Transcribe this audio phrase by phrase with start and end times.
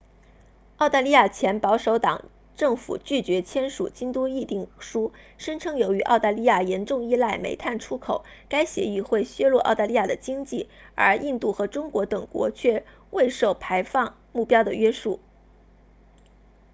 [0.77, 15.19] 澳大利亚前保守党政府拒绝签署京都议定书声称由于澳大利亚严重依赖煤炭出口该协议会削弱澳大利亚的经济而印度和中国等国却未受排放目标的约束